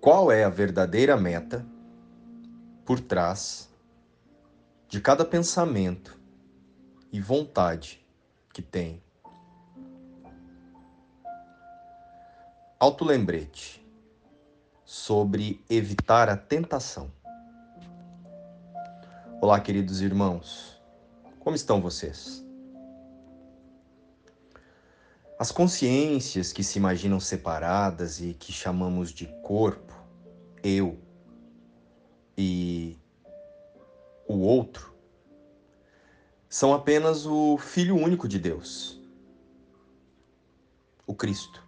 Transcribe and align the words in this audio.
qual 0.00 0.30
é 0.30 0.44
a 0.44 0.48
verdadeira 0.48 1.16
meta 1.16 1.66
por 2.84 3.00
trás 3.00 3.68
de 4.88 5.00
cada 5.00 5.24
pensamento 5.24 6.18
e 7.12 7.20
vontade 7.20 8.06
que 8.52 8.62
tem. 8.62 9.02
Autolembrete 12.78 13.84
sobre 14.84 15.64
evitar 15.68 16.28
a 16.28 16.36
tentação. 16.36 17.10
Olá, 19.40 19.60
queridos 19.60 20.00
irmãos, 20.00 20.80
como 21.40 21.56
estão 21.56 21.80
vocês? 21.80 22.46
As 25.38 25.52
consciências 25.52 26.52
que 26.52 26.64
se 26.64 26.80
imaginam 26.80 27.20
separadas 27.20 28.20
e 28.20 28.34
que 28.34 28.52
chamamos 28.52 29.12
de 29.12 29.26
corpo, 29.40 29.87
eu 30.62 30.98
e 32.36 32.98
o 34.26 34.38
outro, 34.38 34.94
são 36.48 36.72
apenas 36.72 37.26
o 37.26 37.58
Filho 37.58 37.96
único 37.96 38.28
de 38.28 38.38
Deus, 38.38 39.00
o 41.06 41.14
Cristo. 41.14 41.66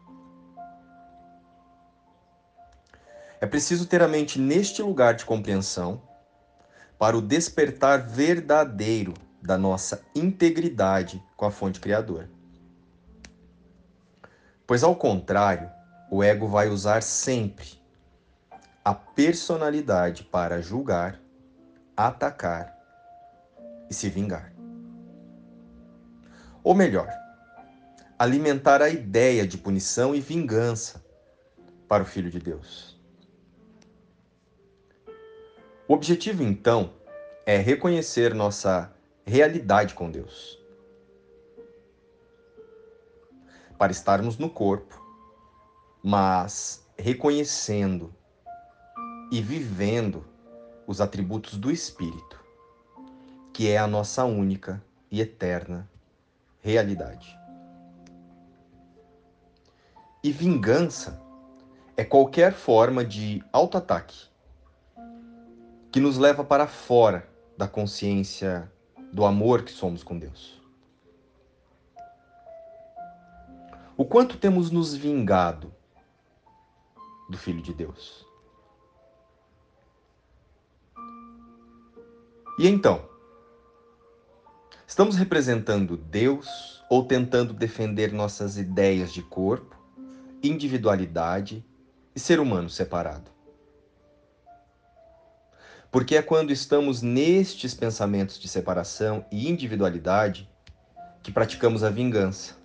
É 3.41 3.47
preciso 3.47 3.87
ter 3.87 4.03
a 4.03 4.09
mente 4.09 4.39
neste 4.39 4.83
lugar 4.83 5.15
de 5.15 5.25
compreensão 5.25 6.03
para 6.99 7.17
o 7.17 7.23
despertar 7.23 8.07
verdadeiro 8.07 9.15
da 9.41 9.57
nossa 9.57 10.05
integridade 10.15 11.23
com 11.37 11.47
a 11.47 11.51
fonte 11.51 11.81
criadora. 11.81 12.31
Pois, 14.67 14.85
ao 14.85 14.95
contrário, 14.95 15.71
o 16.11 16.23
ego 16.23 16.47
vai 16.47 16.69
usar 16.69 17.03
sempre 17.03 17.80
a 18.91 18.95
personalidade 18.95 20.25
para 20.25 20.61
julgar, 20.61 21.21
atacar 21.97 22.77
e 23.89 23.95
se 23.95 24.09
vingar. 24.09 24.53
Ou 26.65 26.75
melhor, 26.75 27.09
alimentar 28.19 28.83
a 28.83 28.89
ideia 28.89 29.47
de 29.47 29.57
punição 29.57 30.13
e 30.13 30.21
vingança 30.21 31.05
para 31.87 32.03
o 32.03 32.07
Filho 32.07 32.33
de 32.33 32.41
Deus. 32.41 33.01
O 35.87 35.95
objetivo, 35.95 36.43
então, 36.43 36.93
é 37.47 37.59
reconhecer 37.59 38.35
nossa 38.35 38.93
realidade 39.25 39.95
com 39.95 40.11
Deus 40.11 40.61
para 43.79 43.93
estarmos 43.93 44.37
no 44.37 44.51
corpo, 44.51 45.01
mas 46.03 46.85
reconhecendo 46.99 48.13
e 49.31 49.41
vivendo 49.41 50.25
os 50.87 51.01
atributos 51.01 51.57
do 51.57 51.71
Espírito, 51.71 52.39
que 53.53 53.69
é 53.69 53.79
a 53.79 53.87
nossa 53.87 54.25
única 54.25 54.83
e 55.11 55.21
eterna 55.21 55.89
realidade. 56.61 57.39
E 60.23 60.33
vingança 60.33 61.21
é 61.97 62.05
qualquer 62.05 62.53
forma 62.53 63.05
de 63.05 63.43
autoataque 63.53 64.29
que 65.93 66.01
nos 66.01 66.19
leva 66.19 66.45
para 66.45 66.67
fora 66.67 67.29
da 67.57 67.69
consciência 67.69 68.71
do 69.13 69.25
amor 69.25 69.65
que 69.65 69.73
somos 69.73 70.03
com 70.03 70.19
Deus. 70.19 70.61
O 73.97 74.05
quanto 74.05 74.39
temos 74.39 74.71
nos 74.71 74.95
vingado 74.95 75.73
do 77.29 77.37
Filho 77.37 77.63
de 77.63 77.75
Deus? 77.75 78.30
E 82.61 82.69
então? 82.69 83.09
Estamos 84.87 85.17
representando 85.17 85.97
Deus 85.97 86.85
ou 86.91 87.03
tentando 87.03 87.55
defender 87.55 88.13
nossas 88.13 88.59
ideias 88.59 89.15
de 89.15 89.23
corpo, 89.23 89.75
individualidade 90.43 91.65
e 92.15 92.21
ser 92.21 92.39
humano 92.39 92.69
separado? 92.69 93.31
Porque 95.91 96.15
é 96.17 96.21
quando 96.21 96.51
estamos 96.51 97.01
nestes 97.01 97.73
pensamentos 97.73 98.39
de 98.39 98.47
separação 98.47 99.25
e 99.33 99.49
individualidade 99.49 100.47
que 101.23 101.33
praticamos 101.33 101.83
a 101.83 101.89
vingança 101.89 102.61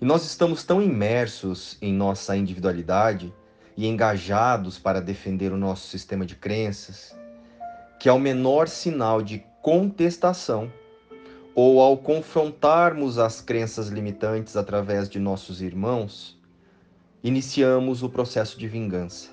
E 0.00 0.04
nós 0.04 0.26
estamos 0.26 0.64
tão 0.64 0.82
imersos 0.82 1.78
em 1.80 1.92
nossa 1.92 2.36
individualidade 2.36 3.32
e 3.76 3.86
engajados 3.86 4.78
para 4.78 5.00
defender 5.00 5.52
o 5.52 5.56
nosso 5.56 5.88
sistema 5.88 6.24
de 6.24 6.36
crenças, 6.36 7.16
que 7.98 8.08
ao 8.08 8.18
menor 8.18 8.68
sinal 8.68 9.22
de 9.22 9.44
contestação 9.62 10.70
ou 11.54 11.80
ao 11.80 11.96
confrontarmos 11.96 13.18
as 13.18 13.40
crenças 13.40 13.88
limitantes 13.88 14.56
através 14.56 15.08
de 15.08 15.18
nossos 15.18 15.62
irmãos, 15.62 16.38
iniciamos 17.22 18.02
o 18.02 18.08
processo 18.08 18.58
de 18.58 18.68
vingança 18.68 19.30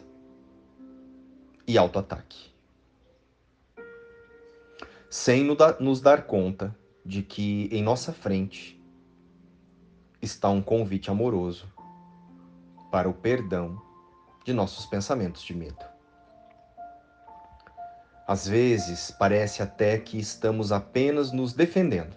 e 1.67 1.77
autoataque. 1.77 2.51
Sem 5.09 5.43
nos 5.79 5.99
dar 5.99 6.23
conta 6.23 6.75
de 7.05 7.21
que 7.21 7.67
em 7.71 7.83
nossa 7.83 8.13
frente 8.13 8.81
está 10.21 10.49
um 10.49 10.61
convite 10.61 11.09
amoroso 11.09 11.67
para 12.91 13.09
o 13.09 13.13
perdão 13.13 13.81
de 14.43 14.53
nossos 14.53 14.85
pensamentos 14.85 15.43
de 15.43 15.55
medo. 15.55 15.85
Às 18.27 18.47
vezes, 18.47 19.11
parece 19.11 19.61
até 19.61 19.97
que 19.97 20.19
estamos 20.19 20.71
apenas 20.71 21.31
nos 21.31 21.53
defendendo 21.53 22.15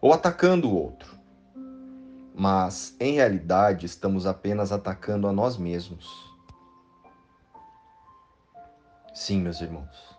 ou 0.00 0.12
atacando 0.12 0.68
o 0.68 0.76
outro, 0.76 1.18
mas 2.34 2.94
em 3.00 3.14
realidade 3.14 3.86
estamos 3.86 4.26
apenas 4.26 4.70
atacando 4.70 5.26
a 5.26 5.32
nós 5.32 5.56
mesmos. 5.56 6.06
Sim, 9.14 9.40
meus 9.40 9.60
irmãos, 9.60 10.16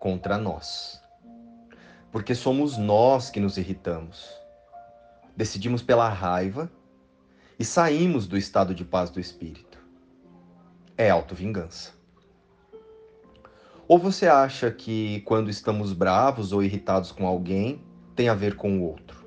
contra 0.00 0.38
nós. 0.38 1.00
Porque 2.10 2.34
somos 2.34 2.76
nós 2.76 3.30
que 3.30 3.38
nos 3.38 3.58
irritamos 3.58 4.46
decidimos 5.36 5.82
pela 5.82 6.08
raiva 6.08 6.70
e 7.58 7.64
saímos 7.64 8.26
do 8.26 8.36
estado 8.36 8.74
de 8.74 8.84
paz 8.84 9.10
do 9.10 9.20
espírito. 9.20 9.65
É 10.98 11.10
autovingança. 11.10 11.92
Ou 13.88 13.98
você 13.98 14.26
acha 14.26 14.70
que 14.70 15.20
quando 15.20 15.50
estamos 15.50 15.92
bravos 15.92 16.52
ou 16.52 16.62
irritados 16.62 17.12
com 17.12 17.26
alguém 17.26 17.80
tem 18.14 18.28
a 18.28 18.34
ver 18.34 18.56
com 18.56 18.78
o 18.78 18.82
outro? 18.82 19.24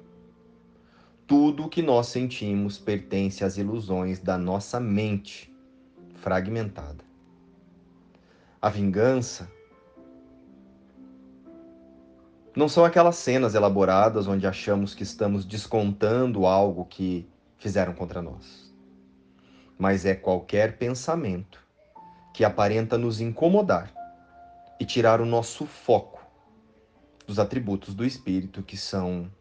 Tudo 1.28 1.66
o 1.66 1.70
que 1.70 1.82
nós 1.82 2.08
sentimos 2.08 2.78
pertence 2.78 3.46
às 3.46 3.58
ilusões 3.58 4.20
da 4.20 4.38
nossa 4.38 4.80
mente 4.80 5.56
fragmentada. 6.16 7.04
A 8.62 8.68
vingança 8.70 9.50
não 12.56 12.68
são 12.68 12.84
aquelas 12.84 13.16
cenas 13.16 13.56
elaboradas 13.56 14.28
onde 14.28 14.46
achamos 14.46 14.94
que 14.94 15.04
estamos 15.04 15.46
descontando 15.46 16.46
algo 16.46 16.84
que 16.84 17.30
fizeram 17.58 17.94
contra 17.94 18.22
nós. 18.22 18.69
Mas 19.80 20.06
é 20.06 20.14
qualquer 20.14 20.78
pensamento 20.78 21.66
que 22.34 22.44
aparenta 22.44 22.98
nos 22.98 23.22
incomodar 23.22 23.90
e 24.78 24.86
tirar 24.86 25.22
o 25.22 25.26
nosso 25.26 25.66
foco 25.66 26.22
dos 27.26 27.40
atributos 27.40 27.96
do 27.96 28.04
Espírito, 28.04 28.62
que 28.62 28.76
são 28.76 29.32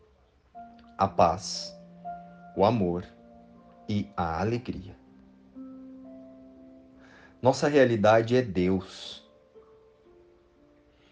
a 0.97 1.09
paz, 1.09 1.77
o 2.57 2.65
amor 2.65 3.05
e 3.89 4.09
a 4.17 4.41
alegria. 4.41 4.97
Nossa 7.43 7.67
realidade 7.67 8.37
é 8.37 8.43
Deus 8.43 9.29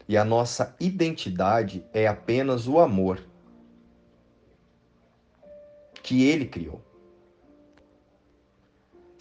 e 0.08 0.16
a 0.16 0.24
nossa 0.24 0.76
identidade 0.78 1.84
é 1.92 2.06
apenas 2.06 2.68
o 2.68 2.78
amor 2.78 3.20
que 6.00 6.22
Ele 6.24 6.46
criou. 6.46 6.85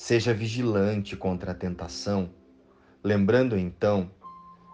Seja 0.05 0.35
vigilante 0.35 1.17
contra 1.17 1.49
a 1.49 1.55
tentação, 1.55 2.29
lembrando 3.03 3.57
então 3.57 4.07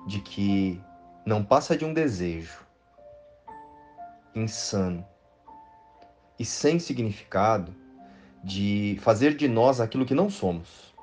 de 0.06 0.20
que 0.20 0.78
não 1.26 1.42
passa 1.42 1.78
de 1.78 1.86
um 1.86 1.94
desejo 1.94 2.68
insano 4.36 5.08
e 6.38 6.44
sem 6.44 6.80
significado 6.80 7.74
de 8.44 8.98
fazer 9.00 9.34
de 9.34 9.48
nós 9.48 9.80
aquilo 9.80 10.06
que 10.06 10.14
não 10.14 10.30
somos. 10.30 10.94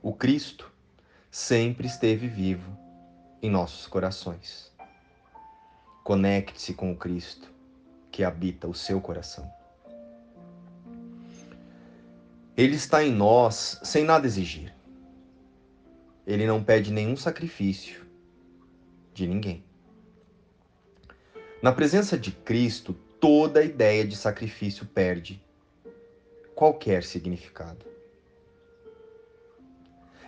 O 0.00 0.14
Cristo 0.14 0.72
sempre 1.30 1.86
esteve 1.86 2.28
vivo 2.28 2.78
em 3.42 3.50
nossos 3.50 3.86
corações. 3.86 4.72
Conecte-se 6.02 6.72
com 6.72 6.90
o 6.90 6.96
Cristo 6.96 7.52
que 8.10 8.24
habita 8.24 8.66
o 8.66 8.72
seu 8.72 9.02
coração. 9.02 9.57
Ele 12.58 12.74
está 12.74 13.04
em 13.04 13.14
nós 13.14 13.78
sem 13.84 14.02
nada 14.02 14.26
exigir. 14.26 14.74
Ele 16.26 16.44
não 16.44 16.60
pede 16.60 16.92
nenhum 16.92 17.16
sacrifício 17.16 18.04
de 19.14 19.28
ninguém. 19.28 19.62
Na 21.62 21.70
presença 21.70 22.18
de 22.18 22.32
Cristo, 22.32 22.94
toda 23.20 23.62
ideia 23.62 24.04
de 24.04 24.16
sacrifício 24.16 24.84
perde 24.86 25.40
qualquer 26.52 27.04
significado. 27.04 27.86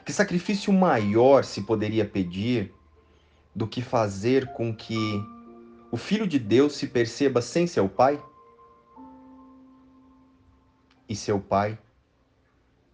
Que 0.05 0.13
sacrifício 0.13 0.73
maior 0.73 1.43
se 1.43 1.63
poderia 1.63 2.05
pedir 2.05 2.73
do 3.53 3.67
que 3.67 3.83
fazer 3.83 4.53
com 4.53 4.73
que 4.73 5.21
o 5.91 5.97
Filho 5.97 6.29
de 6.29 6.39
Deus 6.39 6.75
se 6.75 6.87
perceba 6.87 7.43
sem 7.43 7.67
seu 7.67 7.89
Pai? 7.89 8.23
E 11.09 11.17
seu 11.17 11.41
Pai 11.41 11.77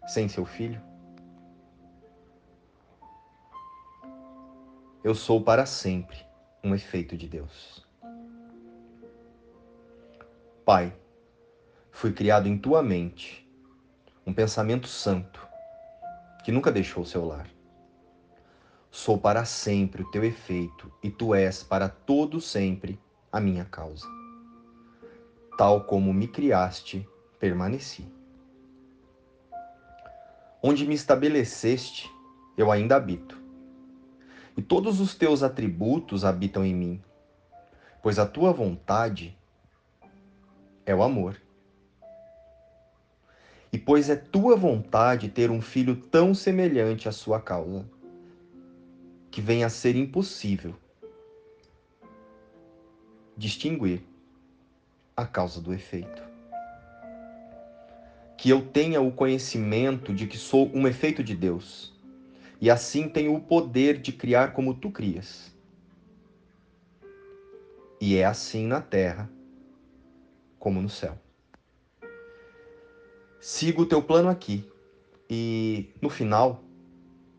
sem 0.07 0.29
seu 0.29 0.45
Filho? 0.45 0.81
Eu 5.03 5.15
sou 5.15 5.41
para 5.41 5.67
sempre 5.67 6.17
um 6.65 6.75
efeito 6.75 7.17
de 7.17 7.29
Deus. 7.29 7.87
Pai, 10.65 10.93
fui 11.93 12.13
criado 12.13 12.49
em 12.49 12.59
tua 12.59 12.83
mente, 12.83 13.49
um 14.27 14.35
pensamento 14.35 14.89
santo 14.89 15.47
que 16.45 16.51
nunca 16.51 16.73
deixou 16.73 17.05
seu 17.05 17.25
lar. 17.25 17.49
Sou 18.91 19.19
para 19.19 19.45
sempre 19.45 20.03
o 20.03 20.11
teu 20.11 20.25
efeito 20.25 20.93
e 21.03 21.11
tu 21.11 21.35
és 21.35 21.63
para 21.63 21.89
todo 21.89 22.41
sempre 22.41 22.99
a 23.31 23.39
minha 23.39 23.65
causa. 23.65 24.07
Tal 25.57 25.85
como 25.85 26.13
me 26.13 26.27
criaste, 26.27 27.09
permaneci. 27.39 28.16
Onde 30.69 30.85
me 30.85 30.97
estabeleceste, 30.97 32.13
eu 32.59 32.73
ainda 32.73 32.97
habito. 32.97 33.41
E 34.57 34.61
todos 34.61 34.99
os 34.99 35.15
teus 35.15 35.45
atributos 35.45 36.25
habitam 36.25 36.65
em 36.65 36.75
mim, 36.75 37.03
pois 38.03 38.19
a 38.19 38.27
tua 38.27 38.53
vontade 38.53 39.39
é 40.85 40.93
o 40.93 41.05
amor. 41.05 41.41
E 43.73 43.79
pois 43.79 44.11
é 44.11 44.17
tua 44.17 44.57
vontade 44.57 45.29
ter 45.29 45.53
um 45.53 45.63
filho 45.63 45.95
tão 45.95 46.35
semelhante 46.35 47.09
à 47.09 47.13
sua 47.13 47.41
causa, 47.41 47.89
que 49.31 49.41
venha 49.41 49.67
a 49.67 49.71
ser 49.71 49.95
impossível 49.95 50.75
distinguir 53.37 54.03
a 55.17 55.25
causa 55.25 55.61
do 55.61 55.73
efeito. 55.73 56.36
Que 58.37 58.51
eu 58.51 58.63
tenha 58.63 59.01
o 59.01 59.11
conhecimento 59.11 60.13
de 60.13 60.27
que 60.27 60.37
sou 60.37 60.71
um 60.75 60.87
efeito 60.87 61.25
de 61.25 61.35
Deus 61.35 61.97
e 62.61 62.71
assim 62.71 63.09
tenho 63.09 63.35
o 63.35 63.41
poder 63.41 63.99
de 63.99 64.13
criar 64.13 64.53
como 64.53 64.75
tu 64.75 64.91
crias. 64.91 65.55
E 68.01 68.17
é 68.17 68.25
assim 68.25 68.67
na 68.67 68.81
terra 68.81 69.31
como 70.59 70.81
no 70.81 70.89
céu. 70.89 71.19
Sigo 73.41 73.83
o 73.83 73.87
teu 73.87 74.03
plano 74.03 74.29
aqui 74.29 74.69
e, 75.31 75.95
no 76.01 76.11
final, 76.11 76.65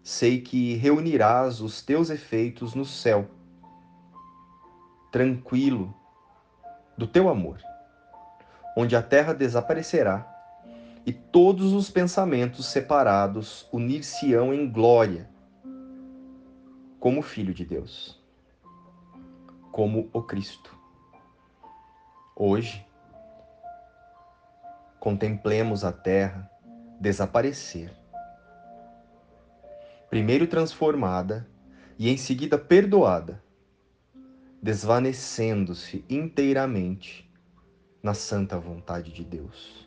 sei 0.04 0.40
que 0.40 0.76
reunirás 0.76 1.60
os 1.60 1.82
teus 1.82 2.10
efeitos 2.10 2.74
no 2.74 2.86
céu, 2.86 3.28
tranquilo, 5.12 5.94
do 6.98 7.06
teu 7.06 7.28
amor, 7.28 7.60
onde 8.76 8.96
a 8.96 9.02
terra 9.02 9.34
desaparecerá 9.34 10.37
e 11.08 11.14
todos 11.14 11.72
os 11.72 11.90
pensamentos 11.90 12.66
separados 12.66 13.66
unir-se-ão 13.72 14.54
em 14.54 14.70
glória, 14.70 15.30
como 17.00 17.22
Filho 17.22 17.54
de 17.54 17.64
Deus, 17.64 18.22
como 19.72 20.10
o 20.12 20.22
Cristo. 20.22 20.78
Hoje, 22.36 22.86
contemplemos 25.00 25.86
a 25.86 25.94
terra 25.94 26.52
desaparecer 27.00 27.96
primeiro 30.10 30.46
transformada 30.46 31.48
e 31.98 32.10
em 32.10 32.18
seguida 32.18 32.58
perdoada, 32.58 33.42
desvanecendo-se 34.62 36.04
inteiramente 36.10 37.32
na 38.04 38.14
santa 38.14 38.60
vontade 38.60 39.14
de 39.14 39.24
Deus. 39.24 39.87